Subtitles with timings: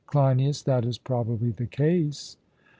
[0.07, 2.35] CLEINIAS: That is probably the case.